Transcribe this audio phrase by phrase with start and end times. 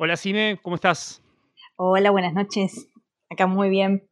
[0.00, 1.24] Hola Cine, ¿cómo estás?
[1.74, 2.88] Hola, buenas noches.
[3.28, 4.08] Acá muy bien.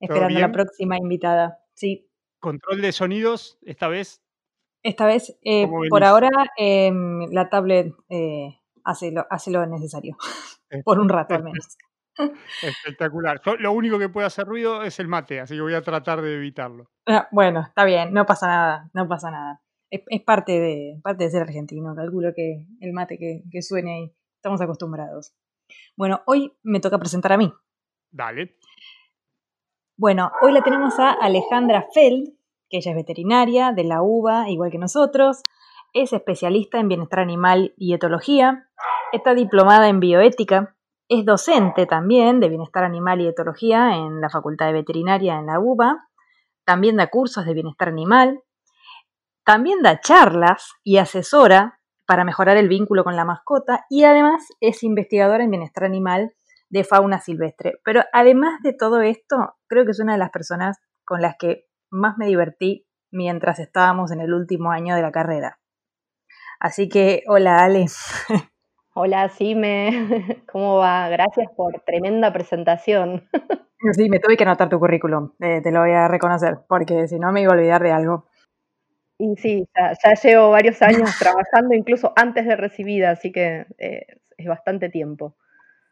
[0.00, 1.60] Esperando la próxima invitada.
[1.74, 2.10] Sí.
[2.40, 4.20] Control de sonidos, esta vez.
[4.82, 10.16] Esta vez, eh, por ahora, em, la tablet eh, hace, lo, hace lo necesario.
[10.84, 11.78] por un rato al menos.
[12.62, 13.40] Espectacular.
[13.60, 16.34] lo único que puede hacer ruido es el mate, así que voy a tratar de
[16.34, 16.90] evitarlo.
[17.06, 19.62] Ah, bueno, está bien, no pasa nada, no pasa nada.
[19.88, 24.17] Es, parte, de, parte de ser argentino, calculo que el mate que, que suene ahí,
[24.38, 25.34] estamos acostumbrados.
[25.96, 27.52] Bueno, hoy me toca presentar a mí.
[28.10, 28.56] Dale.
[29.96, 32.28] Bueno, hoy la tenemos a Alejandra Feld,
[32.70, 35.42] que ella es veterinaria de la UBA, igual que nosotros.
[35.92, 38.68] Es especialista en bienestar animal y etología.
[39.12, 40.76] Está diplomada en bioética.
[41.08, 45.58] Es docente también de bienestar animal y etología en la Facultad de Veterinaria en la
[45.58, 46.08] UBA.
[46.64, 48.42] También da cursos de bienestar animal.
[49.44, 51.77] También da charlas y asesora
[52.08, 56.32] para mejorar el vínculo con la mascota y además es investigadora en bienestar animal
[56.70, 57.74] de fauna silvestre.
[57.84, 61.66] Pero además de todo esto, creo que es una de las personas con las que
[61.90, 65.58] más me divertí mientras estábamos en el último año de la carrera.
[66.58, 67.84] Así que, hola Ale.
[68.94, 71.08] Hola Sime, ¿cómo va?
[71.10, 73.28] Gracias por tremenda presentación.
[73.92, 77.16] Sí, me tuve que anotar tu currículum, eh, te lo voy a reconocer, porque si
[77.20, 78.26] no me iba a olvidar de algo.
[79.18, 84.46] Y sí, ya, llevo varios años trabajando, incluso antes de recibida, así que eh, es
[84.46, 85.36] bastante tiempo.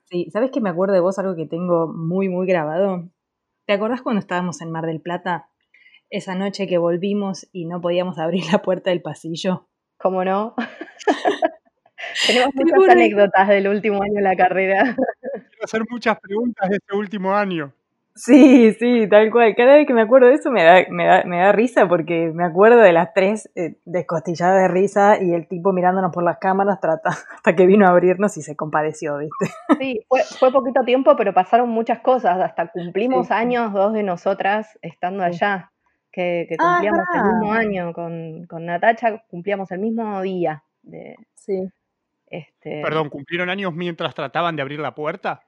[0.05, 3.11] Sí, ¿sabes que me acuerdo de vos algo que tengo muy, muy grabado?
[3.67, 5.49] ¿Te acordás cuando estábamos en Mar del Plata?
[6.09, 9.67] Esa noche que volvimos y no podíamos abrir la puerta del pasillo.
[9.97, 10.55] ¿Cómo no?
[12.27, 14.95] Tenemos muchas anécdotas del último año de la carrera.
[15.33, 17.73] Quiero hacer muchas preguntas de este último año.
[18.17, 19.55] Sí, sí, tal cual.
[19.55, 22.33] Cada vez que me acuerdo de eso me da, me da, me da risa porque
[22.35, 26.39] me acuerdo de las tres eh, descostilladas de risa y el tipo mirándonos por las
[26.39, 29.55] cámaras trata, hasta que vino a abrirnos y se compadeció, ¿viste?
[29.79, 32.41] Sí, fue, fue poquito tiempo, pero pasaron muchas cosas.
[32.41, 35.71] Hasta cumplimos años, dos de nosotras estando allá,
[36.11, 40.65] que, que ah, cumplíamos el mismo año con, con Natacha, cumplíamos el mismo día.
[40.83, 41.69] De, sí.
[42.29, 42.81] Este...
[42.83, 45.43] Perdón, ¿cumplieron años mientras trataban de abrir la puerta?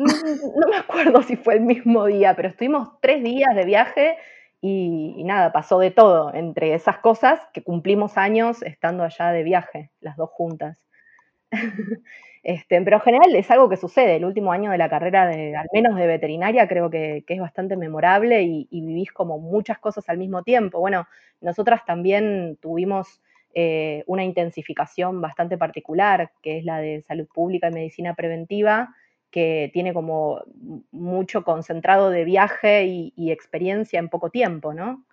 [0.56, 4.16] No me acuerdo si fue el mismo día, pero estuvimos tres días de viaje
[4.60, 9.90] y, nada, pasó de todo entre esas cosas que cumplimos años estando allá de viaje,
[10.00, 10.86] las dos juntas.
[12.42, 14.16] Este, pero en general es algo que sucede.
[14.16, 17.76] El último año de la carrera, de, al menos de veterinaria, creo que, es bastante
[17.76, 20.80] memorable y, vivís como muchas cosas al mismo tiempo.
[20.80, 21.06] Bueno,
[21.42, 23.20] nosotras también tuvimos
[23.52, 28.94] eh, una intensificación bastante particular, que es la de salud pública y medicina preventiva,
[29.30, 30.42] que tiene como
[30.90, 35.04] mucho concentrado de viaje y, experiencia en poco tiempo, ¿no?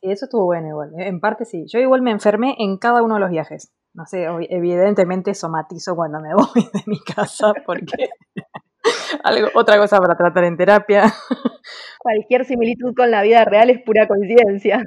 [0.00, 0.92] Sí, eso estuvo bueno igual.
[0.98, 1.64] En parte sí.
[1.66, 3.72] Yo igual me enfermé en cada uno de los viajes.
[3.94, 8.10] No sé, evidentemente somatizo cuando me voy de mi casa porque
[9.24, 11.04] algo, otra cosa para tratar en terapia.
[11.98, 14.86] Cualquier similitud con la vida real es pura coincidencia.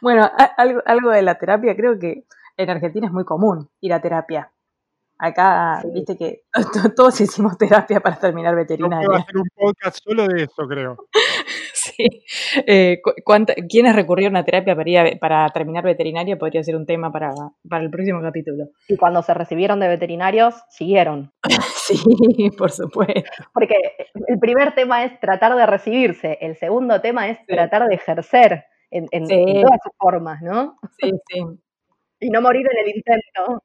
[0.00, 2.24] Bueno, algo, algo de la terapia creo que
[2.56, 4.53] en Argentina es muy común ir a terapia.
[5.24, 6.42] Acá, viste que
[6.96, 9.08] todos hicimos terapia para terminar veterinaria.
[9.08, 10.96] Yo hacer un podcast solo de eso, creo.
[11.72, 12.22] sí.
[12.66, 13.00] Eh,
[13.70, 16.36] ¿Quiénes recurrieron a terapia para, para terminar veterinaria?
[16.36, 17.32] Podría ser un tema para,
[17.66, 18.66] para el próximo capítulo.
[18.86, 21.32] Y cuando se recibieron de veterinarios, siguieron.
[21.74, 23.22] sí, por supuesto.
[23.54, 23.76] Porque
[24.26, 29.06] el primer tema es tratar de recibirse, el segundo tema es tratar de ejercer en,
[29.10, 29.26] en
[29.62, 30.76] todas sus formas, ¿no?
[31.00, 31.42] Sí, sí.
[32.20, 33.62] y no morir en el intento.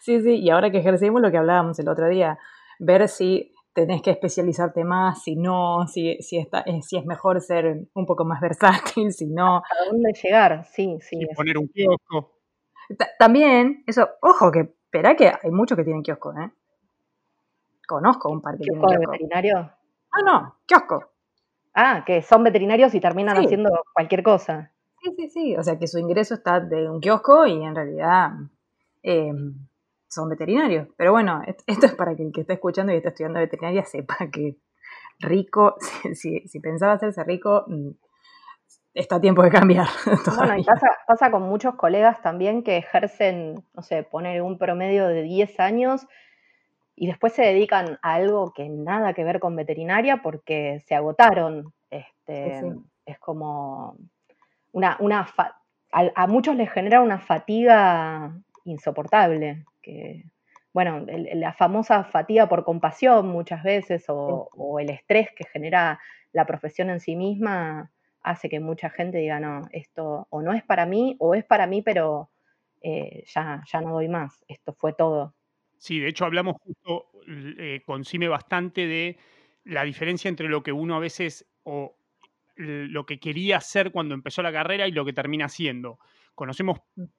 [0.00, 2.38] Sí, sí, y ahora que ejercemos lo que hablábamos el otro día,
[2.78, 7.40] ver si tenés que especializarte más, si no, si, si, está, eh, si es mejor
[7.40, 9.56] ser un poco más versátil, si no.
[9.56, 10.64] ¿A dónde llegar?
[10.64, 11.18] Sí, sí.
[11.20, 12.38] Y poner un kiosco.
[13.18, 16.50] También, eso, ojo, que espera que hay muchos que tienen kiosco, ¿eh?
[17.86, 19.10] Conozco un par que tienen kiosco.
[19.10, 19.58] veterinario?
[20.10, 21.10] Ah, no, kiosco.
[21.74, 24.70] Ah, que son veterinarios y terminan haciendo cualquier cosa.
[25.02, 25.56] Sí, sí, sí.
[25.56, 28.30] O sea, que su ingreso está de un kiosco y en realidad
[29.04, 29.54] Em,
[30.08, 30.88] son veterinarios.
[30.96, 34.16] Pero bueno, esto es para que el que está escuchando y está estudiando veterinaria sepa
[34.32, 34.56] que
[35.20, 35.76] rico,
[36.14, 37.90] si, pensaba hacerse rico, mm,
[38.94, 39.86] está a tiempo de cambiar.
[40.36, 45.22] Bueno, y pasa, con muchos colegas también que ejercen, no sé, poner un promedio de
[45.22, 46.06] 10 años
[46.96, 51.74] y después se dedican a algo que nada que ver con veterinaria porque se agotaron.
[51.90, 52.62] Este,
[53.04, 53.98] Es como
[54.72, 55.26] una, una
[55.92, 58.32] a muchos les genera una fatiga
[58.64, 60.24] insoportable, que,
[60.72, 66.00] bueno, la famosa fatiga por compasión muchas veces o, el estrés que genera
[66.32, 67.90] la profesión en sí misma
[68.22, 71.66] hace que mucha gente diga, no, esto o no es para mí o es para
[71.66, 72.30] mí, pero
[72.80, 75.34] eh, ya, ya no doy más, esto fue todo.
[75.78, 79.18] Sí, de hecho hablamos justo eh, con Cime bastante de
[79.64, 81.96] la diferencia entre lo que uno a veces o
[82.56, 85.98] lo que quería hacer cuando empezó la carrera y lo que termina haciendo.
[86.34, 86.78] Conocemos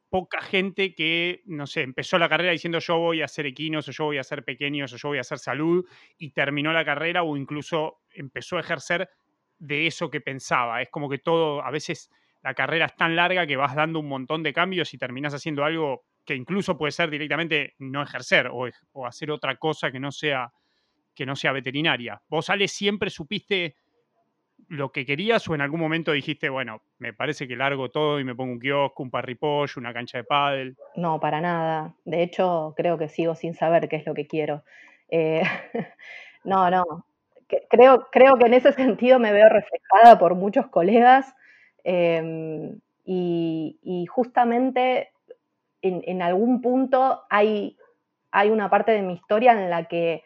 [0.10, 3.92] poca gente que, no sé, empezó la carrera diciendo yo voy a hacer equinos o
[3.92, 5.86] yo voy a hacer pequeños o yo voy a hacer salud
[6.18, 9.10] y terminó la carrera o incluso empezó a ejercer
[9.58, 10.82] de eso que pensaba.
[10.82, 12.10] Es como que todo, a veces
[12.44, 15.64] la carrera es tan larga que vas dando un montón de cambios y terminas haciendo
[15.64, 18.70] algo que incluso puede ser directamente no ejercer o,
[19.06, 20.52] hacer otra cosa que no sea
[21.16, 22.22] que no sea veterinaria.
[22.28, 23.78] ¿Vos, Ale, siempre supiste
[24.68, 28.24] lo que querías o en algún momento dijiste, bueno, me parece que largo todo y
[28.24, 30.78] me pongo un kiosco, un parripollo, una cancha de pádel?
[30.96, 31.94] No, para nada.
[32.04, 34.64] De hecho, creo que sigo sin saber qué es lo que quiero.
[35.10, 35.44] Eh,
[36.44, 37.06] no, no.
[37.70, 41.34] creo, creo que en ese sentido me veo reflejada por muchos colegas
[41.84, 45.12] em, y, justamente
[45.82, 47.78] en, algún punto hay,
[48.32, 50.24] hay una parte de mi historia en la que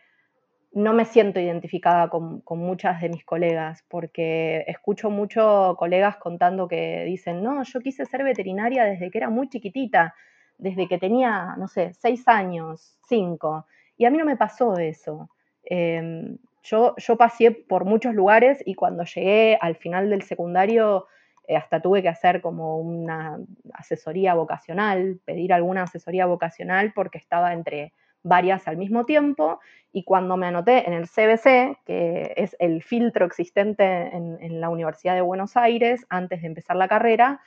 [0.71, 7.04] no me siento identificada con, muchas de mis colegas, porque escucho mucho colegas contando que
[7.06, 10.13] dicen, no, yo quise ser veterinaria desde que era muy chiquitita,
[10.57, 13.66] desde que tenía, no sé, seis años, cinco,
[13.98, 15.30] y a mí no me pasó eso.
[15.63, 21.07] Em, yo, yo pasé por muchos lugares y cuando llegué al final del secundario,
[21.48, 23.39] eh, hasta tuve que hacer como una
[23.74, 27.92] asesoría vocacional, pedir alguna asesoría vocacional porque estaba entre
[28.24, 29.60] varias al mismo tiempo
[29.92, 35.16] y cuando me anoté en el CBC, que es el filtro existente en, la Universidad
[35.16, 37.42] de Buenos Aires antes de empezar la carrera,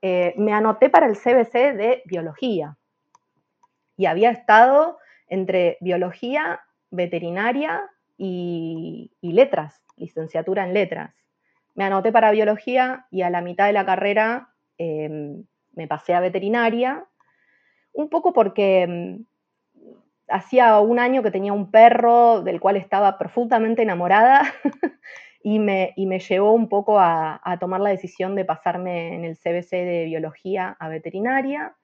[0.00, 2.76] eh, me anoté para el CBC de biología
[3.96, 4.98] y había estado
[5.28, 6.60] entre biología,
[6.90, 7.82] veterinaria
[8.16, 11.14] y, letras, licenciatura en letras.
[11.74, 14.48] Me anoté para biología y a la mitad de la carrera
[14.78, 17.04] em, me pasé a veterinaria,
[17.92, 19.24] un poco porque em,
[20.32, 24.42] hacía un año que tenía un perro del cual estaba profundamente enamorada
[25.42, 29.70] y, me, me, llevó un poco a, tomar la decisión de pasarme en el CBC
[29.70, 31.76] de biología a veterinaria.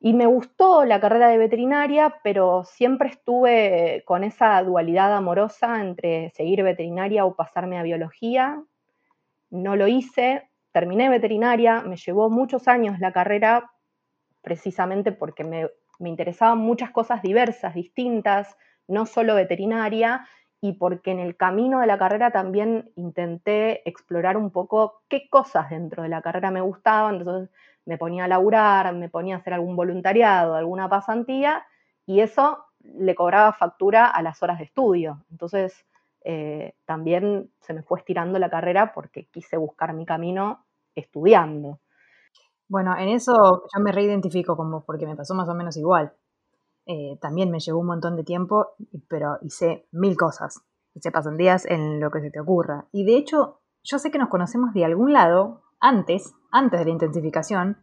[0.00, 6.30] Y me gustó la carrera de veterinaria, pero siempre estuve con esa dualidad amorosa entre
[6.30, 8.62] seguir veterinaria o pasarme a biología.
[9.50, 13.70] No lo hice, terminé veterinaria, me llevó muchos años la carrera
[14.42, 18.56] precisamente porque me me interesaban muchas cosas diversas, distintas,
[18.88, 20.26] no solo veterinaria,
[20.60, 25.70] y porque en el camino de la carrera también intenté explorar un poco qué cosas
[25.70, 27.50] dentro de la carrera me gustaban, entonces
[27.84, 31.64] me ponía a laburar, me ponía a hacer algún voluntariado, alguna pasantía,
[32.06, 35.24] y eso le cobraba factura a las horas de estudio.
[35.30, 35.86] Entonces
[36.24, 40.64] eh, también se me fue estirando la carrera porque quise buscar mi camino
[40.94, 41.78] estudiando.
[42.68, 46.12] Bueno, en eso yo me reidentifico como porque me pasó más o menos igual.
[46.86, 48.74] Eh, también me llevó un montón de tiempo,
[49.08, 50.62] pero hice mil cosas.
[50.94, 52.86] Hice días en lo que se te ocurra.
[52.92, 56.92] Y de hecho, yo sé que nos conocemos de algún lado, antes, antes de la
[56.92, 57.78] intensificación,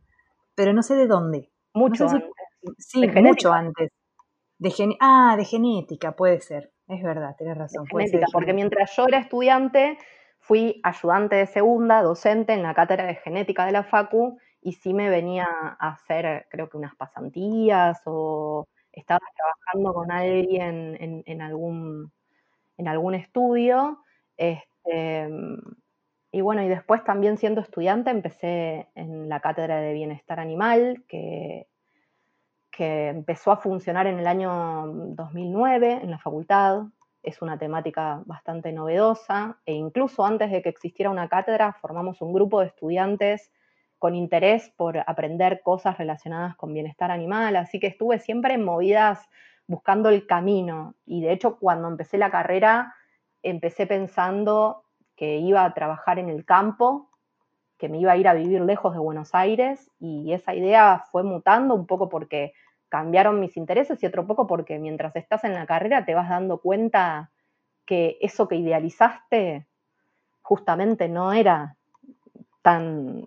[0.56, 1.51] pero no sé de dónde.
[1.74, 2.30] Mucho antes.
[2.77, 3.89] Sí, mucho antes.
[4.57, 6.71] De ah, de genética, puede ser.
[6.88, 7.85] Es verdad, tienes razón.
[7.85, 9.97] genética, porque mientras yo era estudiante,
[10.39, 14.94] fui ayudante de segunda, docente en la cátedra de genética de la FACU y sí
[14.94, 15.48] me venía
[15.80, 22.12] a hacer, creo que unas pasantías o estaba trabajando con alguien en, algún,
[22.78, 24.00] en algún estudio.
[24.38, 25.28] Este,
[26.32, 31.68] y bueno, y después también siendo estudiante empecé en la cátedra de bienestar animal, que,
[32.72, 36.84] que empezó a funcionar en el año 2009 en la facultad.
[37.22, 42.34] Es una temática bastante novedosa e incluso antes de que existiera una cátedra formamos un
[42.34, 43.52] grupo de estudiantes
[44.04, 49.30] con interés por aprender cosas relacionadas con bienestar animal, así que estuve siempre en movidas
[49.66, 50.95] buscando el camino.
[51.06, 52.95] Y de hecho cuando empecé la carrera
[53.44, 54.83] empecé pensando
[55.16, 57.12] que iba a trabajar en el campo,
[57.78, 61.24] que me iba a ir a vivir lejos de Buenos Aires y esa idea fue
[61.24, 62.52] mutando un poco porque
[62.90, 66.57] cambiaron mis intereses y otro poco porque mientras estás en la carrera te vas dando
[66.57, 67.31] cuenta
[67.86, 69.66] que eso que idealizaste
[70.42, 71.78] justamente no era
[72.62, 73.26] tan,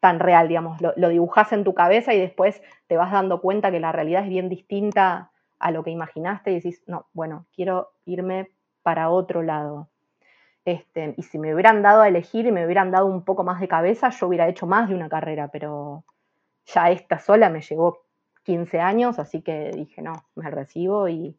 [0.00, 3.80] tan real, digamos, lo, dibujas en tu cabeza y después te vas dando cuenta que
[3.80, 8.50] la realidad es bien distinta a lo que imaginaste y decís, no, bueno, quiero irme
[8.82, 9.88] para otro lado.
[10.64, 13.60] Este, y si me hubieran dado a elegir y me hubieran dado un poco más
[13.60, 16.04] de cabeza, yo hubiera hecho más de una carrera, pero
[16.66, 18.04] ya esta sola me llevó
[18.44, 21.36] 15 años, así que dije, no, me recibo y,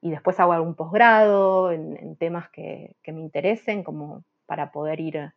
[0.00, 5.32] después hago algún posgrado en, temas que, que, me interesen, como para poder ir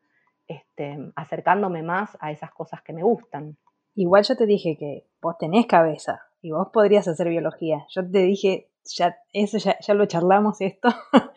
[0.48, 3.58] este, acercándome más a esas cosas que me gustan.
[3.96, 7.86] Igual yo te dije que vos tenés cabeza y vos podrías hacer biología.
[7.90, 10.90] Yo te dije, ya, eso ya, ya lo charlamos esto.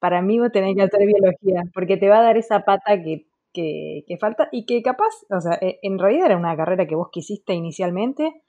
[0.00, 3.26] Para mí vos tenés que hacer biología, porque te va a dar esa pata que,
[3.52, 6.94] que, que falta y que capaz, o sea, e, en realidad era una carrera que
[6.94, 8.42] vos quisiste inicialmente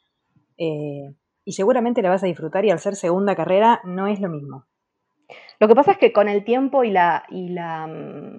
[0.57, 4.29] eh, y seguramente la vas a disfrutar y al ser segunda carrera no es lo
[4.29, 4.65] mismo.
[5.59, 8.37] Lo que pasa es que con el tiempo y la, y la mm,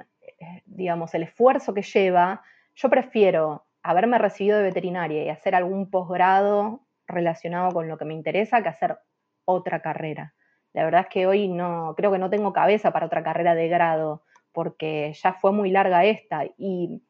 [0.81, 2.43] digamos, el esfuerzo que lleva,
[2.75, 8.15] yo prefiero haberme recibido de veterinaria y hacer algún posgrado relacionado con lo que me
[8.15, 8.99] interesa que hacer
[9.45, 10.35] otra carrera.
[10.73, 13.69] La verdad es que hoy no, creo que no tengo cabeza para otra carrera de
[13.69, 14.23] grado,
[14.53, 17.03] porque ya fue muy larga esta y,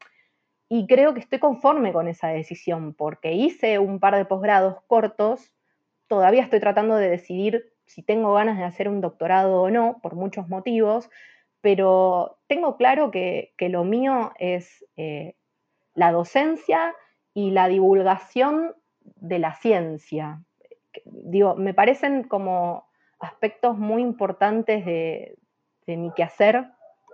[0.69, 5.53] y creo que estoy conforme con esa decisión, porque hice un par de posgrados cortos,
[6.09, 10.17] todavía estoy tratando de decidir si tengo ganas de hacer un doctorado o no, por
[10.17, 11.09] muchos motivos,
[11.61, 15.37] pero tengo claro que, lo mío es eh,
[15.95, 16.95] la docencia
[17.35, 20.43] y la divulgación de la ciencia.
[21.05, 22.89] Digo, me parecen como
[23.19, 25.37] aspectos muy importantes de,
[25.87, 26.69] mi quehacer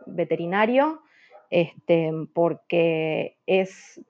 [0.04, 1.00] veterinario,
[1.48, 4.00] este, porque es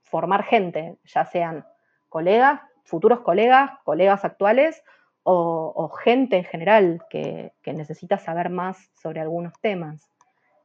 [0.00, 1.66] formar gente, ya sean
[2.08, 4.82] colegas, futuros colegas, colegas actuales
[5.24, 10.10] o, gente en general que, necesita saber más sobre algunos temas.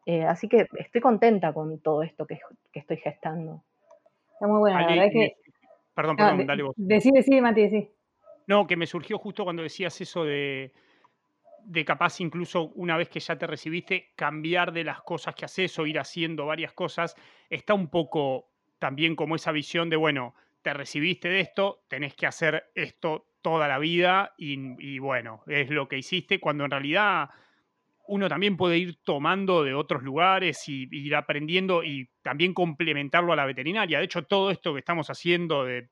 [0.05, 2.39] Eh, así que estoy contenta con todo esto que,
[2.73, 3.63] estoy gestando.
[4.33, 5.35] Está muy buena, la verdad que...
[5.93, 6.73] Perdón, perdón, dale vos.
[6.77, 7.91] Decí, decí, Mati, decí.
[8.47, 10.71] No, que me surgió justo cuando decías eso de,
[11.65, 15.77] de capaz incluso una vez que ya te recibiste, cambiar de las cosas que haces
[15.77, 17.15] o ir haciendo varias cosas,
[17.49, 18.49] está un poco
[18.79, 23.67] también como esa visión de, bueno, te recibiste de esto, tenés que hacer esto toda
[23.67, 27.29] la vida y, bueno, es lo que hiciste, cuando en realidad
[28.07, 33.35] uno también puede ir tomando de otros lugares y, ir aprendiendo y también complementarlo a
[33.35, 33.99] la veterinaria.
[33.99, 35.89] De hecho, todo esto que estamos haciendo de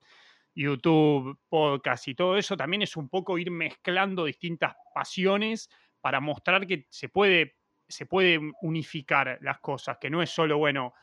[0.55, 5.69] YouTube, podcast y todo eso, también es un poco ir mezclando distintas pasiones
[6.01, 10.93] para mostrar que se puede, se puede unificar las cosas, que no es solo, bueno,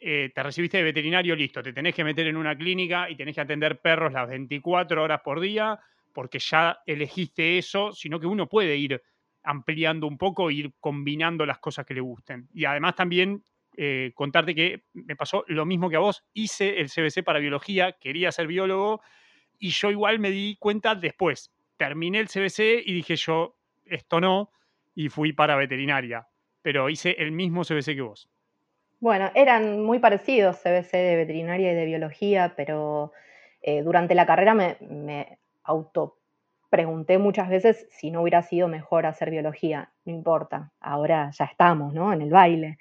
[0.00, 3.34] eh, te recibiste de veterinario, listo, te tenés que meter en una clínica y tenés
[3.34, 5.78] que atender perros las 24 horas por día
[6.12, 9.02] porque ya elegiste eso, sino que uno puede ir
[9.42, 12.48] ampliando un poco, ir combinando las cosas que le gusten.
[12.54, 13.44] Y además también
[13.76, 17.92] eh, contarte que me pasó lo mismo que a vos, hice el CBC para biología,
[17.92, 19.02] quería ser biólogo
[19.58, 21.52] y yo igual me di cuenta después.
[21.76, 24.50] Terminé el CBC y dije yo, esto no,
[24.94, 26.26] y fui para veterinaria,
[26.62, 28.30] pero hice el mismo CBC que vos.
[29.06, 33.12] Bueno, eran muy parecidos CBC de veterinaria y de biología, pero
[33.62, 36.18] eh, durante la carrera me, auto
[36.70, 39.92] pregunté muchas veces si no hubiera sido mejor hacer biología.
[40.04, 42.12] No importa, ahora ya estamos, ¿no?
[42.12, 42.78] En el baile.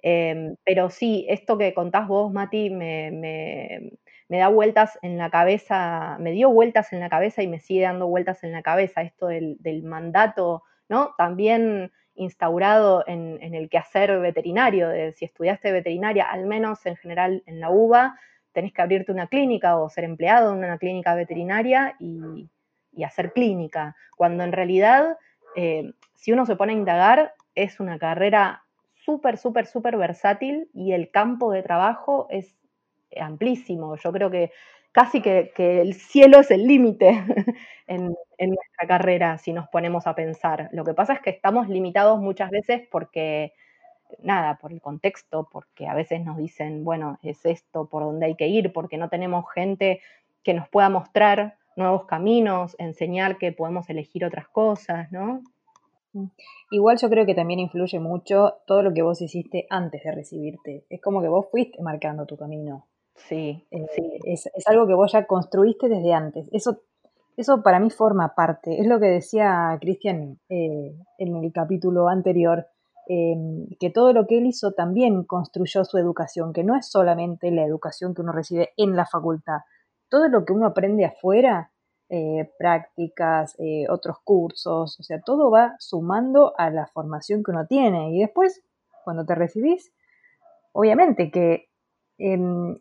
[0.00, 3.90] Em, pero sí, esto que contás vos, Mati, me,
[4.30, 8.06] da vueltas en la cabeza, me dio vueltas en la cabeza y me sigue dando
[8.06, 11.14] vueltas en la cabeza esto del, del mandato, ¿no?
[11.18, 17.60] También instaurado en, el quehacer veterinario, de si estudiaste veterinaria, al menos en general en
[17.60, 18.18] la UBA,
[18.52, 22.48] tenés que abrirte una clínica o ser empleado en una clínica veterinaria y,
[23.04, 25.18] hacer clínica, cuando en realidad,
[25.54, 30.92] eh, si uno se pone a indagar, es una carrera súper, súper, súper versátil y
[30.92, 32.56] el campo de trabajo es
[33.20, 33.96] amplísimo.
[33.96, 34.50] Yo creo que
[34.92, 37.22] casi que, el cielo es el límite
[37.86, 40.68] en, nuestra carrera si nos ponemos a pensar.
[40.72, 43.52] Lo que pasa es que estamos limitados muchas veces porque,
[44.22, 48.34] nada, por el contexto, porque a veces nos dicen, bueno, es esto por donde hay
[48.36, 50.00] que ir, porque no tenemos gente
[50.42, 55.42] que nos pueda mostrar nuevos caminos, enseñar que podemos elegir otras cosas, ¿no?
[56.12, 56.26] Mm.
[56.70, 60.84] Igual yo creo que también influye mucho todo lo que vos hiciste antes de recibirte.
[60.88, 62.86] Es como que vos fuiste marcando tu camino.
[63.14, 63.86] Sí, eh,
[64.24, 66.46] Es, algo que vos ya construiste desde antes.
[66.52, 66.82] Eso,
[67.36, 68.80] eso para mí forma parte.
[68.80, 72.66] Es lo que decía Cristian eh, en el capítulo anterior,
[73.08, 77.50] em, que todo lo que él hizo también construyó su educación, que no es solamente
[77.50, 79.60] la educación que uno recibe en la facultad.
[80.08, 81.72] Todo lo que uno aprende afuera,
[82.08, 83.56] eh, prácticas,
[83.90, 88.12] otros cursos, o sea, todo va sumando a la formación que uno tiene.
[88.12, 88.62] Y después,
[89.04, 89.92] cuando te recibís,
[90.72, 91.68] obviamente que
[92.18, 92.78] em,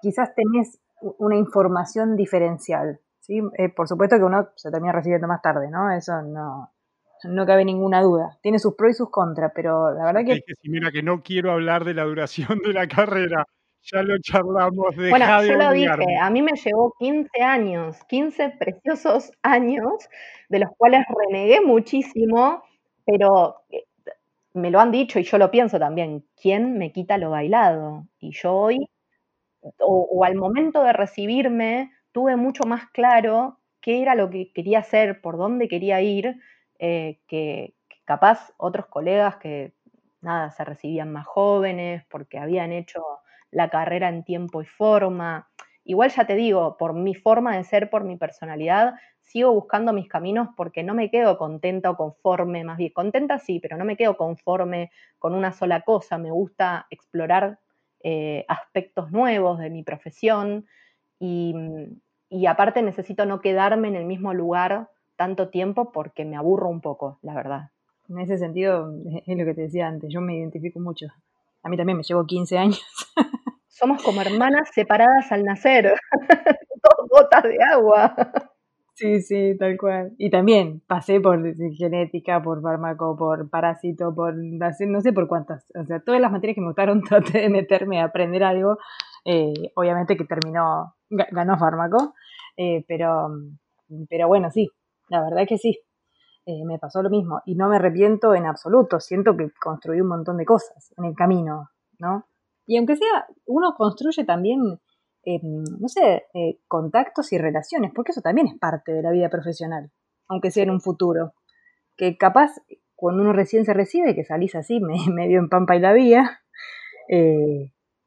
[0.00, 0.80] quizás tenés
[1.18, 3.00] una información diferencial.
[3.22, 3.40] ¿Sí?
[3.56, 5.90] Eh, por supuesto que uno se termina recibiendo más tarde, ¿no?
[5.90, 6.70] Eso no,
[7.24, 8.38] no cabe ninguna duda.
[8.42, 10.34] Tiene sus pros y sus contras, pero la verdad que...
[10.34, 13.46] Dije, mira, que no quiero hablar de la duración de la carrera.
[13.84, 14.94] Ya lo charlamos.
[14.96, 20.08] de bueno, yo lo dije, a mí me llevó 15 años, 15 preciosos años,
[20.48, 22.62] de los cuales renegué muchísimo,
[23.04, 23.84] pero eh,
[24.54, 28.06] me lo han dicho y yo lo pienso también, ¿quién me quita lo bailado?
[28.20, 28.86] Y yo hoy
[29.78, 35.20] o, al momento de recibirme tuve mucho más claro qué era lo que quería hacer,
[35.20, 36.40] por dónde quería ir,
[36.78, 39.74] eh, que, capaz otros colegas que
[40.20, 43.02] nada, se recibían más jóvenes porque habían hecho
[43.50, 45.48] la carrera en tiempo y forma.
[45.84, 50.08] Igual ya te digo, por mi forma de ser, por mi personalidad, sigo buscando mis
[50.08, 53.96] caminos porque no me quedo contenta o conforme, más bien contenta sí, pero no me
[53.96, 56.18] quedo conforme con una sola cosa.
[56.18, 57.58] Me gusta explorar
[58.04, 60.66] eh, aspectos nuevos de mi profesión
[61.24, 61.54] y,
[62.28, 66.80] y aparte necesito no quedarme en el mismo lugar tanto tiempo porque me aburro un
[66.80, 67.70] poco, la verdad.
[68.08, 68.92] En ese sentido,
[69.26, 71.06] es lo que te decía antes, yo me identifico mucho.
[71.62, 72.84] A mí también me llevo 15 años.
[73.68, 78.14] Somos como hermanas separadas al nacer, dos gotas de agua.
[78.94, 80.12] Sí, sí, tal cual.
[80.18, 81.40] Y también pasé por
[81.76, 85.64] genética, por fármaco, por parásito, por no sé por cuántas.
[85.74, 88.78] O sea, todas las materias que me gustaron traté de meterme a aprender algo.
[89.24, 90.94] Eh, obviamente que terminó,
[91.30, 92.14] ganó fármaco,
[92.56, 93.28] eh, pero,
[94.08, 94.70] pero bueno, sí,
[95.08, 95.78] la verdad es que sí.
[96.44, 98.98] Eh, me pasó lo mismo y no me arrepiento en absoluto.
[98.98, 102.26] Siento que construí un montón de cosas en el camino, ¿no?
[102.66, 104.80] Y aunque sea, uno construye también
[105.24, 106.24] eh, no sé,
[106.66, 109.92] contactos y relaciones, porque eso también es parte de la vida profesional,
[110.26, 111.32] aunque sea en un futuro.
[111.96, 112.50] Que capaz,
[112.96, 114.80] cuando uno recién se recibe, que salís así,
[115.14, 116.40] medio en pampa y la vía,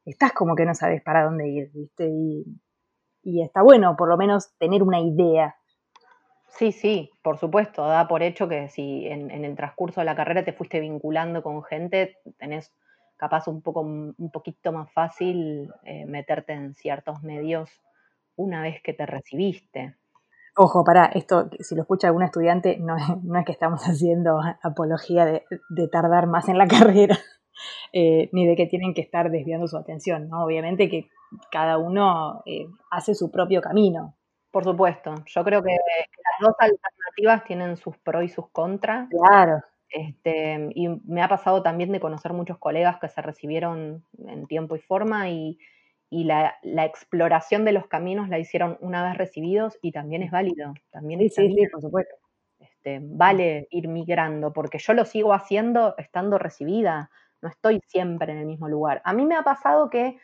[0.05, 2.09] estás como que no sabes para dónde ir, ¿viste?
[2.09, 2.43] Y,
[3.25, 5.55] y está bueno, por lo menos, tener una idea.
[6.47, 10.15] Sí, sí, por supuesto, da por hecho que si en, en el transcurso de la
[10.15, 12.73] carrera te fuiste vinculando con gente, tenés
[13.17, 17.69] capaz un, poco, un poquito más fácil eh, meterte en ciertos medios
[18.35, 19.95] una vez que te recibiste.
[20.57, 25.25] Ojo, para esto, si lo escucha algún estudiante, no, no es que estamos haciendo apología
[25.25, 27.17] de, tardar más en la carrera,
[27.93, 30.43] eh, ni de que tienen que estar desviando su atención, ¿no?
[30.43, 31.09] Obviamente que
[31.51, 34.15] cada uno eh, hace su propio camino.
[34.51, 39.09] Por supuesto, yo creo que las dos alternativas tienen sus pros y sus contras.
[39.09, 39.61] Claro.
[39.89, 44.75] Este, y me ha pasado también de conocer muchos colegas que se recibieron en tiempo
[44.75, 45.57] y forma y,
[46.09, 50.73] la, exploración de los caminos la hicieron una vez recibidos y también es válido.
[50.91, 52.15] También sí, sí, sí, por supuesto.
[52.59, 57.09] Este, vale ir migrando, porque yo lo sigo haciendo estando recibida,
[57.45, 59.01] no estoy siempre en el mismo lugar.
[59.05, 60.17] A mí me ha pasado que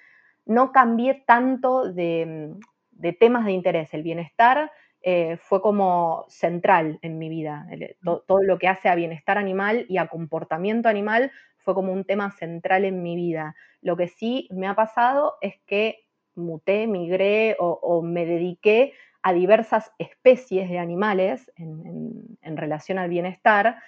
[0.46, 2.54] no cambié tanto de,
[2.92, 4.72] de temas de interés, el bienestar
[5.04, 7.66] eh, fue como central en mi vida.
[8.04, 12.30] todo lo que hace a bienestar animal y a comportamiento animal fue como un tema
[12.32, 13.56] central en mi vida.
[13.82, 16.06] Lo que sí me ha pasado es que
[16.36, 23.82] muté, migré o, me dediqué a diversas especies de animales en, relación al bienestar.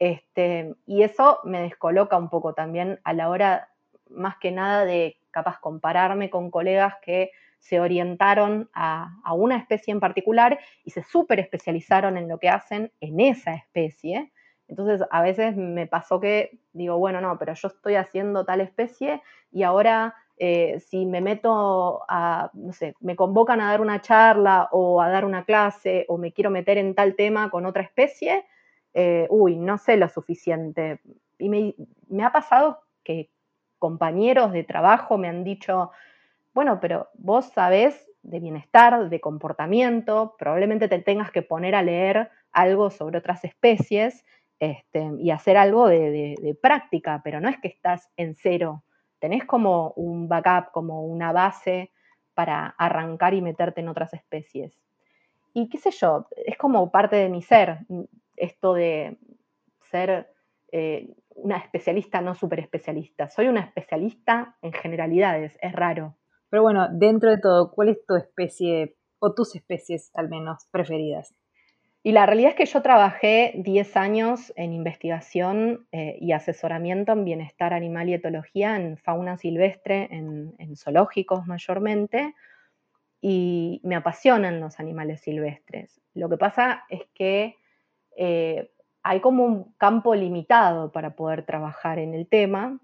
[0.00, 3.68] Este, y eso me descoloca un poco también a la hora,
[4.08, 10.00] más que nada, de capaz compararme con colegas que se orientaron a, una especie en
[10.00, 14.32] particular y se súper especializaron en lo que hacen en esa especie.
[14.68, 19.20] Entonces, a veces me pasó que digo, bueno, no, pero yo estoy haciendo tal especie
[19.52, 24.70] y ahora eh, si me meto a, no sé, me convocan a dar una charla
[24.72, 28.46] o a dar una clase o me quiero meter en tal tema con otra especie,
[28.94, 31.00] eh, uy, no sé lo suficiente.
[31.38, 33.30] Y me, ha pasado que
[33.78, 35.90] compañeros de trabajo me han dicho,
[36.52, 42.30] bueno, pero vos sabés de bienestar, de comportamiento, probablemente te tengas que poner a leer
[42.52, 44.24] algo sobre otras especies
[44.58, 48.84] este, y hacer algo de, práctica, pero no es que estás en cero,
[49.18, 51.92] tenés como un backup, como una base
[52.34, 54.78] para arrancar y meterte en otras especies.
[55.54, 57.80] Y qué sé yo, es como parte de mi ser,
[58.40, 59.18] esto de
[59.90, 60.32] ser
[60.72, 63.28] eh, una especialista, no súper especialista.
[63.28, 66.16] Soy una especialista en generalidades, es raro.
[66.48, 71.34] Pero bueno, dentro de todo, ¿cuál es tu especie o tus especies al menos preferidas?
[72.02, 77.26] Y la realidad es que yo trabajé 10 años en investigación eh, y asesoramiento en
[77.26, 82.34] bienestar animal y etología en fauna silvestre, en, zoológicos mayormente,
[83.20, 86.00] y me apasionan los animales silvestres.
[86.14, 87.56] Lo que pasa es que
[88.22, 88.70] eh,
[89.02, 92.78] hay como un campo limitado para poder trabajar en el tema,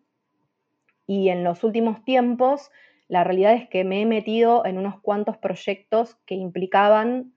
[1.06, 2.70] y en los últimos tiempos
[3.06, 7.34] la realidad es que me he metido en unos cuantos proyectos que implicaban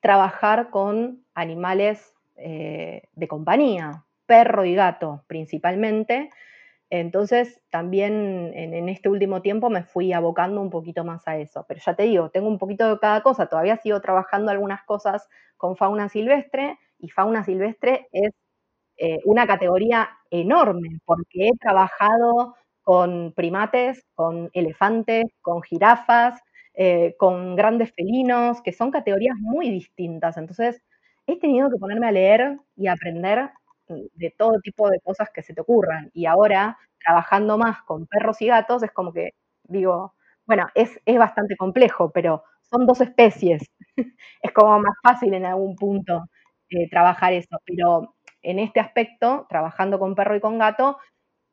[0.00, 6.30] trabajar con animales eh, de compañía, perro y gato principalmente.
[6.90, 11.64] Entonces, también en, este último tiempo me fui abocando un poquito más a eso.
[11.66, 13.46] Pero ya te digo, tengo un poquito de cada cosa.
[13.46, 18.30] Todavía sigo trabajando algunas cosas con fauna silvestre y fauna silvestre es
[18.98, 26.40] eh, una categoría enorme porque he trabajado con primates, con elefantes, con jirafas,
[26.74, 30.36] eh, con grandes felinos, que son categorías muy distintas.
[30.36, 30.82] Entonces,
[31.26, 33.50] he tenido que ponerme a leer y aprender
[33.88, 36.10] mm, de todo tipo de cosas que se te ocurran.
[36.14, 39.30] Y ahora, trabajando más con perros y gatos, es como que
[39.64, 40.14] digo,
[40.46, 43.62] bueno, es, es bastante complejo, pero son dos especies.
[44.42, 46.24] es como más fácil en algún punto
[46.70, 47.58] eh, trabajar eso.
[47.64, 50.98] Pero en este aspecto, trabajando con perro y con gato,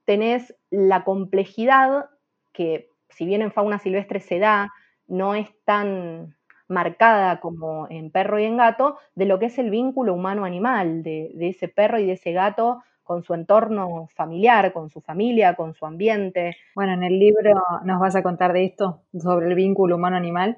[0.05, 2.05] tenés la complejidad
[2.53, 4.71] que, si bien en fauna silvestre se da,
[5.07, 6.35] no es tan
[6.67, 11.31] marcada como en perro y en gato, de lo que es el vínculo humano-animal, de,
[11.35, 15.73] de, ese perro y de ese gato con su entorno familiar, con su familia, con
[15.73, 16.55] su ambiente.
[16.73, 17.51] Bueno, en el libro
[17.83, 20.57] nos vas a contar de esto, sobre el vínculo humano-animal.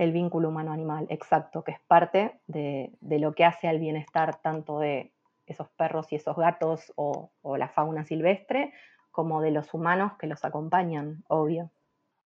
[0.00, 5.12] El vínculo humano-animal, exacto, que es parte de, lo que hace al bienestar tanto de
[5.44, 8.72] esos perros y esos gatos o, la fauna silvestre,
[9.10, 11.70] como de los humanos que los acompañan, obvio.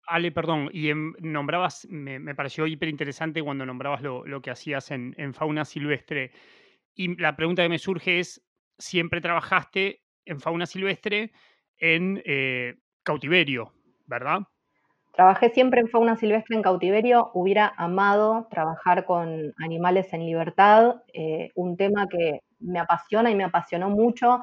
[0.06, 5.14] Ale, perdón, y nombrabas, me, pareció hiper interesante cuando nombrabas lo, lo que hacías en,
[5.18, 6.32] en, fauna silvestre.
[6.96, 11.34] Y la pregunta que me surge es, siempre trabajaste en fauna silvestre
[11.80, 13.74] en eh, cautiverio,
[14.06, 14.44] ¿verdad?
[15.18, 21.50] Trabajé siempre en fauna silvestre en cautiverio, hubiera amado trabajar con animales en libertad, eh,
[21.56, 24.42] un tema que me apasiona y me apasionó mucho,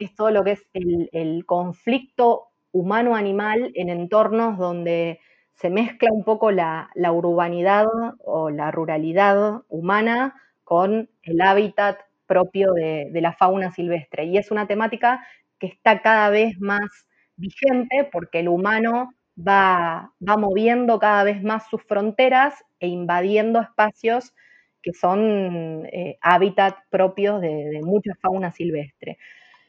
[0.00, 5.20] es todo lo que es el, conflicto humano-animal en entornos donde
[5.54, 7.86] se mezcla un poco la, la, urbanidad
[8.24, 10.34] o la ruralidad humana
[10.64, 14.24] con el hábitat propio de, de, la fauna silvestre.
[14.24, 15.24] Y es una temática
[15.60, 21.82] que está cada vez más vigente porque el humano va, moviendo cada vez más sus
[21.82, 24.34] fronteras e invadiendo espacios
[24.82, 29.18] que son eh, hábitat propios de, de mucha fauna silvestre.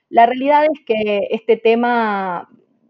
[0.09, 2.47] La realidad es que este tema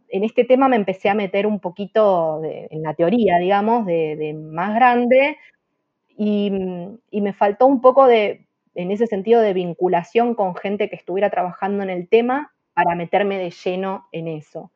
[0.09, 4.33] en este tema me empecé a meter un poquito en la teoría, digamos, de, de
[4.33, 5.37] más grande
[6.17, 6.51] y,
[7.11, 11.29] y, me faltó un poco de, en ese sentido, de vinculación con gente que estuviera
[11.29, 14.71] trabajando en el tema para meterme de lleno en eso.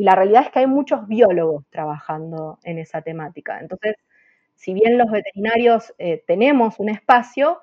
[0.00, 3.60] Y la realidad es que hay muchos biólogos trabajando en esa temática.
[3.60, 3.96] Entonces,
[4.54, 7.58] si bien los veterinarios eh, tenemos un espacio,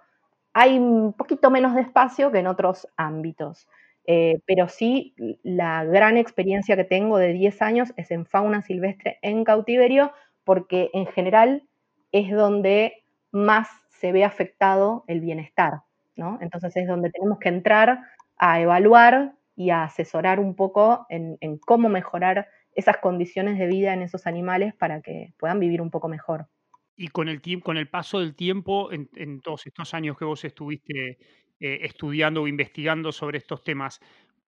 [0.53, 3.67] hay un poquito menos de espacio que en otros ámbitos.
[4.05, 9.17] Eh, pero sí, la gran experiencia que tengo de 10 años es en fauna silvestre
[9.23, 10.11] en cautiverio,
[10.43, 11.63] porque en general
[12.11, 15.81] es donde más se ve afectado el bienestar,
[16.15, 16.37] ¿no?
[16.39, 18.01] Entonces es donde tenemos que entrar
[18.37, 24.03] a evaluar y a asesorar un poco en, cómo mejorar esas condiciones de vida en
[24.03, 26.47] esos animales para que puedan vivir un poco mejor.
[26.95, 31.17] Y con el, con el paso del tiempo, en, todos estos años que vos estuviste
[31.59, 33.99] eh, estudiando o investigando sobre estos temas.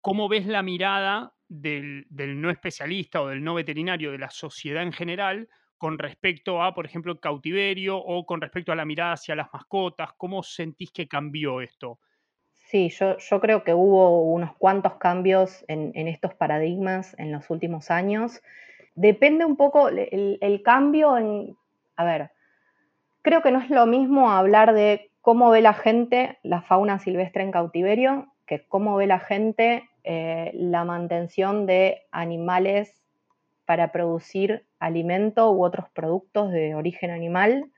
[0.02, 4.92] ¿Cómo ves la mirada del, no especialista o del no veterinario, de la sociedad en
[4.92, 9.38] general, con respecto a, por ejemplo, el cautiverio o con respecto a la mirada hacia
[9.38, 10.10] las mascotas?
[10.18, 12.00] ¿Cómo sentís que cambió esto?
[12.68, 17.50] Sí, yo, yo creo que hubo unos cuantos cambios en, en, estos paradigmas en los
[17.50, 18.42] últimos años.
[18.94, 21.56] Depende un poco el, el cambio en,
[21.96, 22.32] a ver,
[23.22, 27.42] creo que no es lo mismo hablar de cómo ve la gente la fauna silvestre
[27.42, 33.02] en cautiverio, que cómo ve la gente eh, la mantención de animales
[33.64, 37.72] para producir alimento u otros productos de origen animal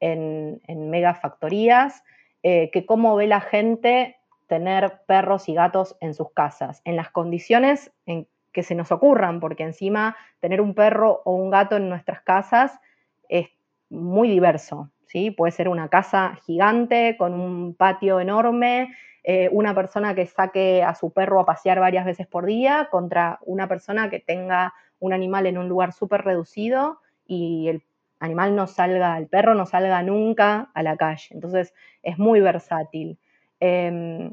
[0.00, 2.02] en, en megafactorías,
[2.42, 4.16] eh, que cómo ve la gente
[4.50, 9.38] tener perros y gatos en sus casas, en las condiciones en que se nos ocurran,
[9.38, 12.80] porque encima tener un perro o un gato en nuestras casas
[13.28, 13.46] es
[13.90, 15.30] muy diverso, ¿sí?
[15.30, 20.96] Puede ser una casa gigante con un patio enorme, eh, una persona que saque a
[20.96, 25.46] su perro a pasear varias veces por día contra una persona que tenga un animal
[25.46, 27.84] en un lugar súper reducido y el
[28.18, 31.28] animal no salga, el perro no salga nunca a la calle.
[31.30, 33.16] Entonces es muy versátil.
[33.60, 34.30] Eh,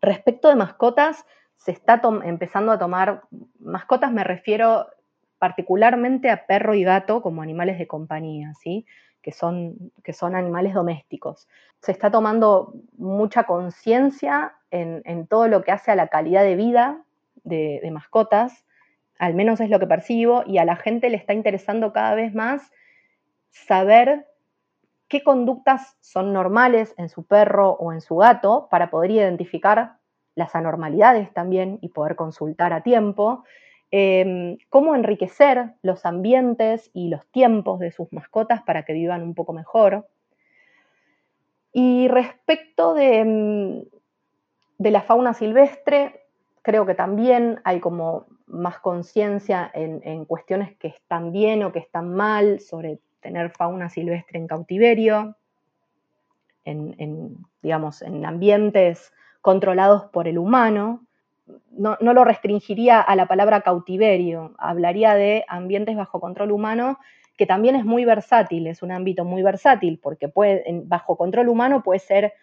[0.00, 1.24] respecto de mascotas,
[1.56, 3.22] se está empezando a tomar,
[3.58, 4.86] mascotas me refiero
[5.38, 8.86] particularmente a perro y gato como animales de compañía, ¿sí?
[9.22, 11.48] que son, que son animales domésticos.
[11.80, 16.56] Se está tomando mucha conciencia en, en, todo lo que hace a la calidad de
[16.56, 17.02] vida
[17.44, 18.64] de, mascotas,
[19.18, 22.34] al menos es lo que percibo, y a la gente le está interesando cada vez
[22.34, 22.70] más
[23.50, 24.26] saber
[25.14, 29.98] qué conductas son normales en su perro o en su gato para poder identificar
[30.34, 33.44] las anormalidades también y poder consultar a tiempo
[33.92, 39.34] eh, cómo enriquecer los ambientes y los tiempos de sus mascotas para que vivan un
[39.34, 40.08] poco mejor.
[41.72, 43.82] Y respecto de, mm,
[44.78, 46.24] de la fauna silvestre,
[46.62, 51.78] creo que también hay como más conciencia en, en, cuestiones que están bien o que
[51.78, 55.34] están mal sobre tener fauna silvestre en cautiverio,
[56.66, 61.06] en, digamos, en ambientes controlados por el humano.
[61.70, 66.98] No, no, lo restringiría a la palabra cautiverio, hablaría de ambientes bajo control humano,
[67.36, 71.82] que también es muy versátil, es un ámbito muy versátil, porque puede, bajo control humano
[71.82, 72.34] puede ser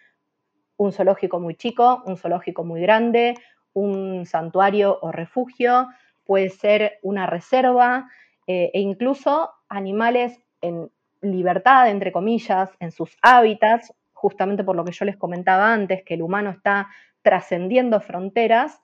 [0.76, 3.34] un zoológico muy chico, un zoológico muy grande,
[3.72, 5.88] un santuario o refugio,
[6.24, 8.08] puede ser una reserva
[8.46, 14.92] eh, e incluso animales en libertad, entre comillas, en sus hábitats, justamente por lo que
[14.92, 16.88] yo les comentaba antes, que el humano está
[17.22, 18.80] trascendiendo fronteras,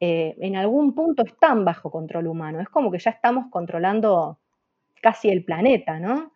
[0.00, 2.60] eh, en algún punto están bajo control humano.
[2.60, 4.38] Es como que ya estamos controlando
[5.02, 6.32] casi el planeta, ¿no?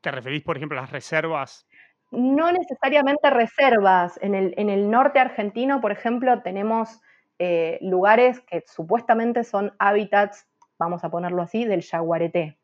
[0.00, 1.66] ¿Te referís, por ejemplo, a las reservas?
[2.10, 4.18] No necesariamente reservas.
[4.22, 7.00] En el, en el norte argentino, por ejemplo, tenemos
[7.38, 10.46] eh, lugares que supuestamente son hábitats,
[10.78, 12.59] vamos a ponerlo así, del jaguareté.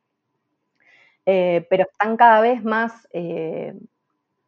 [1.27, 3.75] Eh, pero están cada vez más eh,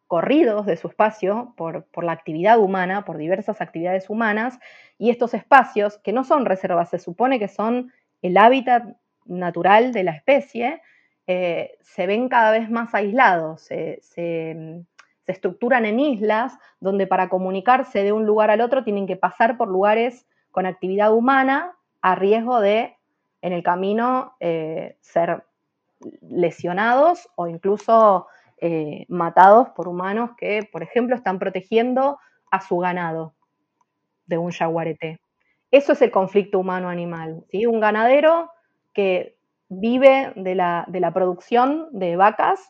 [0.07, 4.59] corridos de su espacio por, la actividad humana, por diversas actividades humanas,
[4.97, 8.85] y estos espacios, que no son reservas, se supone que son el hábitat
[9.25, 10.81] natural de la especie,
[11.27, 14.83] se ven cada vez más aislados, se, se
[15.29, 19.67] estructuran en islas donde para comunicarse de un lugar al otro tienen que pasar por
[19.67, 22.97] lugares con actividad humana a riesgo de,
[23.41, 25.43] en el camino, eh, ser
[26.21, 28.27] lesionados o incluso
[28.61, 32.19] eh, matados por humanos que, por ejemplo, están protegiendo
[32.51, 33.35] a su ganado
[34.25, 35.19] de un jaguarete.
[35.71, 37.45] Eso es el conflicto humano-animal.
[37.53, 38.49] Un ganadero
[38.93, 39.37] que
[39.69, 42.67] vive de la, de la producción de vacas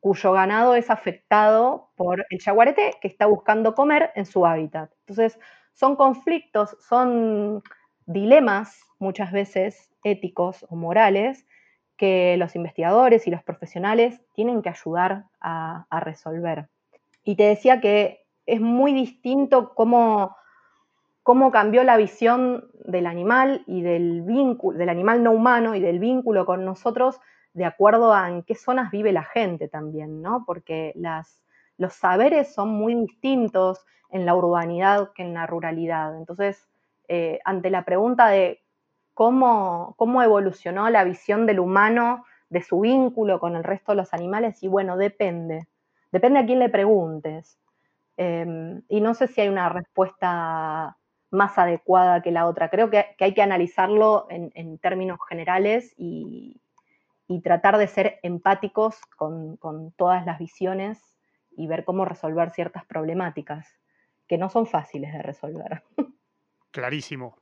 [0.00, 4.90] cuyo ganado es afectado por el jaguarete que está buscando comer en su hábitat.
[5.00, 5.38] Entonces,
[5.72, 7.62] son conflictos, son
[8.06, 11.44] dilemas muchas veces éticos o morales
[11.96, 16.68] que los investigadores y los profesionales tienen que ayudar a, resolver.
[17.24, 20.36] Y te decía que es muy distinto cómo,
[21.22, 25.98] cómo cambió la visión del animal y del vínculo, del animal no humano y del
[25.98, 27.20] vínculo con nosotros
[27.56, 30.44] de acuerdo a en qué zonas vive la gente también, ¿no?
[30.46, 31.42] Porque las,
[31.78, 36.18] los saberes son muy distintos en la urbanidad que en la ruralidad.
[36.18, 36.68] Entonces,
[37.08, 38.62] eh, ante la pregunta de
[39.16, 44.14] cómo, cómo evolucionó la visión del humano, de su vínculo con el resto de los
[44.14, 45.66] animales, y bueno, depende.
[46.12, 47.58] Depende a quién le preguntes.
[48.16, 50.96] Em, y no sé si hay una respuesta
[51.30, 52.70] más adecuada que la otra.
[52.70, 56.60] Creo que, hay que analizarlo en términos generales y,
[57.28, 59.58] y tratar de ser empáticos con,
[59.96, 61.18] todas las visiones
[61.56, 63.66] y ver cómo resolver ciertas problemáticas
[64.28, 65.82] que no son fáciles de resolver.
[66.70, 67.36] Clarísimo,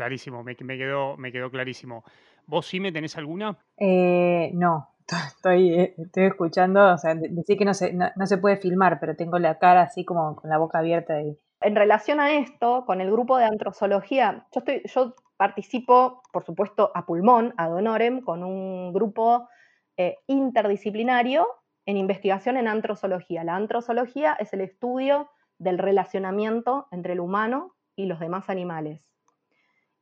[0.00, 2.04] clarísimo, me, quedó, me quedó clarísimo.
[2.46, 3.58] ¿Vos sí me tenés alguna?
[3.76, 4.88] Eh, no,
[5.26, 9.14] estoy, eh, estoy escuchando, o sea, decir que no se, no, se puede filmar, pero
[9.14, 11.20] tengo la cara así como con la boca abierta.
[11.20, 11.38] Y...
[11.60, 16.90] En relación a esto, con el grupo de antrozoología, yo, estoy, yo participo, por supuesto,
[16.94, 19.50] a pulmón, a honorem, con un grupo
[19.98, 21.46] eh, interdisciplinario
[21.84, 23.44] en investigación en antrozoología.
[23.44, 29.09] La antrozoología es el estudio del relacionamiento entre el humano y los demás animales.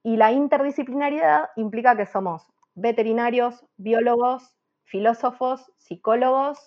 [0.02, 6.58] Y la interdisciplinariedad implica que somos veterinarios, biólogos, filósofos, psicólogos,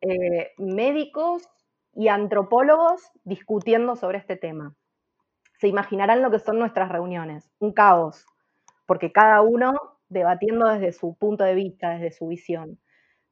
[0.00, 1.48] eh, médicos
[1.94, 4.74] y antropólogos discutiendo sobre este tema
[5.62, 8.26] se imaginarán lo que son nuestras reuniones, un caos,
[8.84, 9.74] porque cada uno
[10.08, 12.80] debatiendo desde su punto de vista, desde su visión,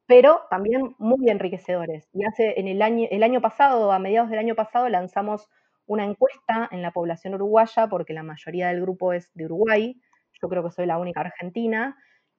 [0.06, 2.08] pero también muy enriquecedores.
[2.12, 5.48] Y hace en el año, el año pasado, a mediados del año pasado, lanzamos
[5.90, 10.00] una encuesta en la población uruguaya, porque la mayoría del grupo es de Uruguay,
[10.40, 11.96] yo creo que soy la única argentina,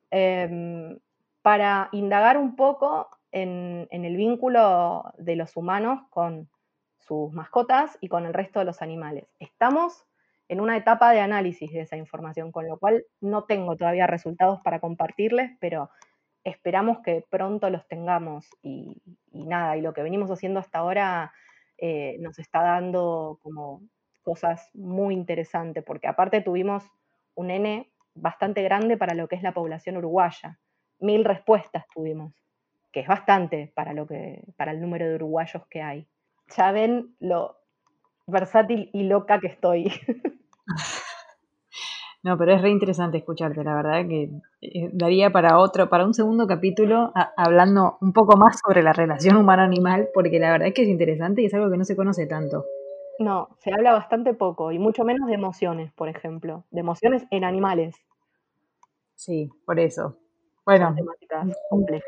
[0.10, 0.98] em,
[1.42, 6.50] para indagar un poco en, en el vínculo de los humanos con
[7.00, 9.28] sus mascotas y con el resto de los animales.
[9.38, 10.06] Estamos
[10.48, 14.62] en una etapa de análisis de esa información, con lo cual no tengo todavía resultados
[14.62, 15.90] para compartirles, pero
[16.46, 19.02] esperamos que pronto los tengamos y,
[19.34, 21.34] nada, y lo que venimos haciendo hasta ahora
[21.82, 23.82] eh, nos está dando como
[24.24, 26.86] cosas muy interesantes, porque aparte tuvimos
[27.36, 30.60] un N bastante grande para lo que es la población uruguaya.
[31.00, 32.34] Mil respuestas tuvimos,
[32.94, 36.08] que es bastante para, lo que, para el número de uruguayos que hay
[36.56, 37.58] ya ven lo
[38.28, 39.91] versátil y loca que estoy.
[42.24, 44.30] No, pero es re interesante escucharte, la verdad que
[44.62, 49.38] eh, daría para otro, para un segundo capítulo hablando un poco más sobre la relación
[49.38, 52.28] humano-animal, porque la verdad es que es interesante y es algo que no se conoce
[52.28, 52.66] tanto.
[53.18, 57.44] No, se habla bastante poco y mucho menos de emociones, por ejemplo, de emociones en
[57.44, 57.96] animales.
[59.16, 60.18] Sí, por eso.
[60.64, 60.96] Bueno,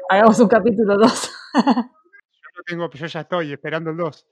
[0.09, 1.31] hagamos un capítulo 2.
[1.55, 4.27] yo no tengo, yo ya estoy esperando el 2.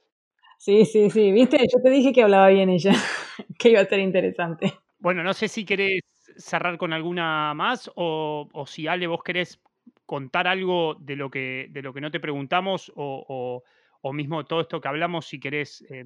[0.58, 2.92] Sí, sí, sí, viste, yo te dije que hablaba bien ella,
[3.58, 4.72] que iba a ser interesante.
[5.02, 6.00] Bueno, no sé si querés
[6.36, 9.60] cerrar con alguna más o, si Ale vos querés
[10.06, 13.64] contar algo de lo que, de lo que no te preguntamos o,
[14.12, 16.04] mismo todo esto que hablamos, si querés, eh,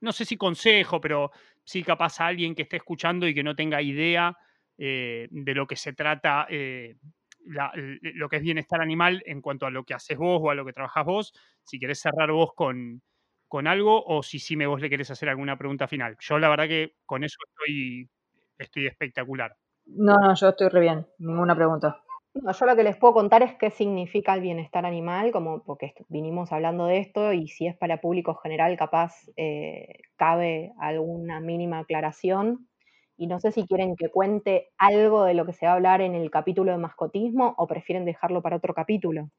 [0.00, 1.30] no sé si consejo, pero
[1.62, 4.34] sí capaz a alguien que esté escuchando y que no tenga idea
[4.78, 6.96] eh, de lo que se trata eh,
[7.44, 10.64] lo que es bienestar animal en cuanto a lo que haces vos o a lo
[10.64, 11.32] que trabajas vos,
[11.64, 13.02] si querés cerrar vos con,
[13.48, 16.16] con algo o si sí me vos le querés hacer alguna pregunta final.
[16.20, 18.08] Yo la verdad que con eso estoy,
[18.62, 19.54] estoy espectacular.
[19.86, 22.02] No, no, yo estoy re bien, ninguna pregunta.
[22.34, 26.52] yo lo que les puedo contar es qué significa el bienestar animal, como porque vinimos
[26.52, 32.68] hablando de esto y si es para público general capaz eh, cabe alguna mínima aclaración
[33.16, 36.00] y no sé si quieren que cuente algo de lo que se va a hablar
[36.00, 39.30] en el capítulo de mascotismo o prefieren dejarlo para otro capítulo.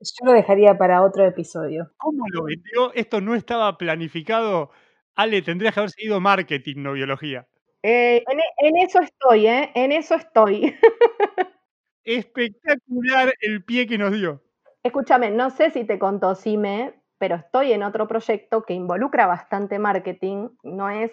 [0.00, 1.90] Yo lo dejaría para otro episodio.
[1.96, 2.92] ¿Cómo lo vendió?
[2.94, 4.70] Esto no estaba planificado.
[5.14, 7.46] Ale, tendrías que haber seguido marketing, no biología.
[7.86, 8.24] Eh,
[8.62, 9.70] en, eso estoy, ¿eh?
[9.74, 10.74] En eso estoy.
[12.04, 14.42] Espectacular el pie que nos dio.
[14.82, 19.78] Escúchame, no sé si te contó Sime, pero estoy en otro proyecto que involucra bastante
[19.78, 20.48] marketing.
[20.62, 21.12] No es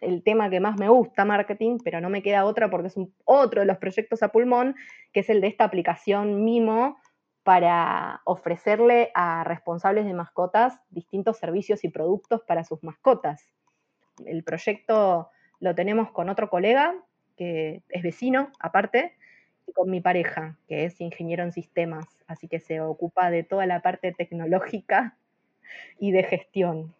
[0.00, 3.62] el tema que más me gusta, marketing, pero no me queda otra porque es otro
[3.62, 4.76] de los proyectos a pulmón,
[5.12, 6.98] que es el de esta aplicación Mimo
[7.42, 13.44] para ofrecerle a responsables de mascotas distintos servicios y productos para sus mascotas.
[14.24, 16.92] El proyecto lo tenemos con otro colega,
[17.36, 19.14] que es vecino aparte,
[19.66, 23.64] y con mi pareja, que es ingeniero en sistemas, así que se ocupa de toda
[23.66, 25.16] la parte tecnológica
[26.00, 26.92] y de gestión.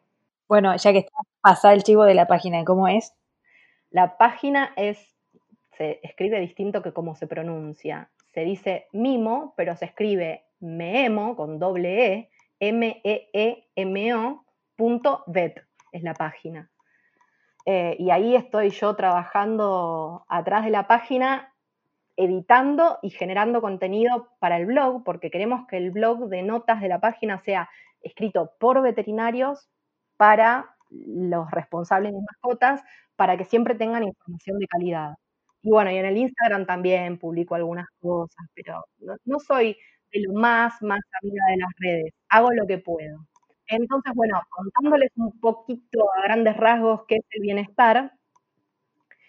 [0.47, 3.13] Bueno, ya que está, pasa el chivo de la página, ¿cómo es?
[3.91, 5.13] La página es,
[5.77, 8.11] se escribe distinto que cómo se pronuncia.
[8.33, 14.45] Se dice mimo, pero se escribe meemo con doble E, M-E-E-M-O,
[14.77, 16.71] punto vet, es la página.
[17.67, 21.55] Eh, y ahí estoy yo trabajando atrás de la página,
[22.17, 26.89] editando y generando contenido para el blog, porque queremos que el blog de notas de
[26.89, 27.71] la página sea
[28.03, 29.69] escrito por veterinarios
[30.17, 32.83] para los responsables de mascotas,
[33.17, 35.15] para que siempre tengan información de calidad.
[35.63, 38.85] Y bueno, y en el Instagram también publico algunas cosas, pero
[39.25, 39.77] no, soy
[40.13, 43.27] de lo más, más amiga de las redes, hago lo que puedo.
[43.69, 48.13] Entonces, bueno, contándoles un poquito a grandes rasgos qué es el bienestar,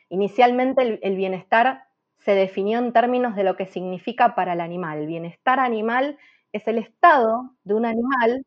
[0.09, 1.85] inicialmente el bienestar
[2.19, 4.99] se definió en términos de lo que significa para el animal.
[4.99, 6.17] El bienestar animal
[6.53, 8.45] es el estado de un animal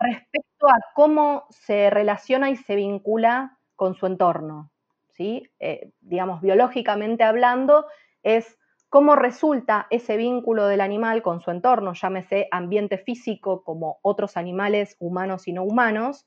[0.00, 4.72] respecto a cómo se relaciona y se vincula con su entorno.
[5.12, 5.48] ¿sí?
[5.60, 7.86] Eh, digamos, biológicamente hablando,
[8.24, 8.58] es
[8.90, 14.96] cómo resulta ese vínculo del animal con su entorno, llámese ambiente físico como otros animales
[14.98, 16.26] humanos y no humanos,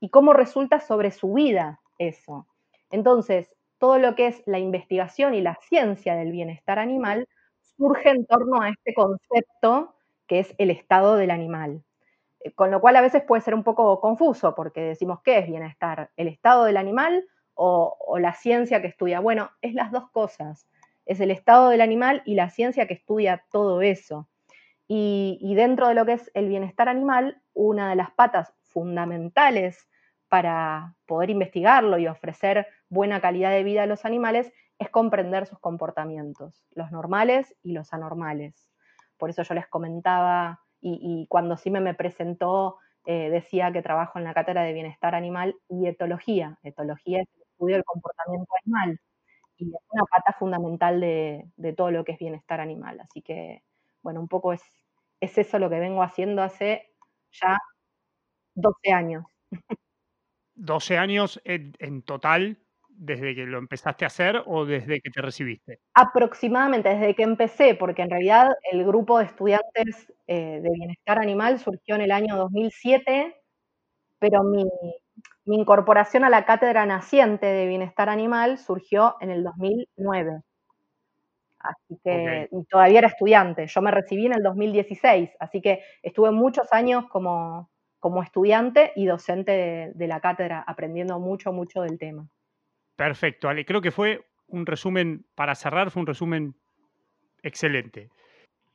[0.00, 2.46] y cómo resulta sobre su vida eso.
[2.90, 7.28] Entonces, todo lo que es la investigación y la ciencia del bienestar animal
[7.76, 9.94] surge en torno a este concepto
[10.26, 11.82] que es el estado del animal.
[12.40, 15.46] Eh, con lo cual a veces puede ser un poco confuso porque decimos, ¿qué es
[15.46, 16.10] bienestar?
[16.16, 19.20] ¿El estado del animal o, la ciencia que estudia?
[19.20, 20.68] Bueno, es las dos cosas.
[21.06, 24.28] Es el estado del animal y la ciencia que estudia todo eso.
[24.86, 29.88] Y, dentro de lo que es el bienestar animal, una de las patas fundamentales
[30.28, 35.58] para poder investigarlo y ofrecer buena calidad de vida a los animales es comprender sus
[35.58, 38.70] comportamientos, los normales y los anormales.
[39.16, 44.24] Por eso yo les comentaba y, cuando Sime me presentó eh, decía que trabajo en
[44.24, 46.58] la cátedra de bienestar animal y etología.
[46.62, 49.00] Etología es el estudio del comportamiento animal
[49.56, 53.00] y es una pata fundamental de, todo lo que es bienestar animal.
[53.00, 53.62] Así que,
[54.02, 54.62] bueno, un poco es,
[55.20, 56.90] es eso lo que vengo haciendo hace
[57.32, 57.58] ya
[58.54, 59.24] 12 años.
[60.54, 62.58] 12 años en total
[62.96, 65.80] desde que lo empezaste a hacer o desde que te recibiste?
[65.94, 71.58] Aproximadamente desde que empecé, porque en realidad el grupo de estudiantes eh, de bienestar animal
[71.58, 73.36] surgió en el año 2007,
[74.18, 74.64] pero mi,
[75.46, 80.40] incorporación a la cátedra naciente de bienestar animal surgió en el 2009.
[81.58, 83.66] Así que todavía era estudiante.
[83.66, 89.06] Yo me recibí en el 2016, así que estuve muchos años como, como estudiante y
[89.06, 92.28] docente de la cátedra, aprendiendo mucho, mucho del tema.
[92.96, 93.64] Perfecto, Ale.
[93.64, 96.54] Creo que fue un resumen, para cerrar, fue un resumen
[97.42, 98.10] excelente.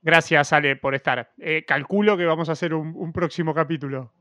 [0.02, 1.32] Gracias, Ale, por estar.
[1.38, 4.12] Eh, calculo que vamos a hacer un, próximo capítulo.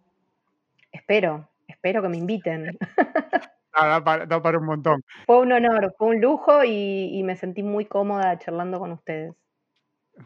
[0.91, 1.49] Espero,
[1.79, 2.77] espero que me inviten.
[3.73, 5.05] da, para, un montón.
[5.27, 9.35] Fue un honor, fue un lujo y, me sentí muy cómoda charlando con ustedes.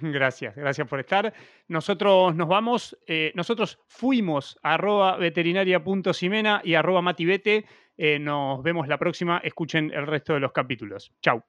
[0.00, 1.34] Gracias, gracias por estar.
[1.68, 7.66] Nosotros nos vamos, eh, nosotros fuimos a arroba veterinaria.simena y arroba matibete.
[7.98, 9.42] Eh, nos vemos la próxima.
[9.44, 11.12] Escuchen el resto de los capítulos.
[11.20, 11.42] Chau.